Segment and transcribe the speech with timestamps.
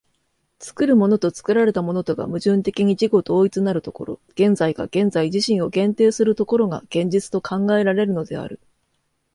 [0.57, 8.59] 作るものと作られたものとが矛盾的に自己同一なる所、現在が現在自身を限定する所が、現実と考えられるのである。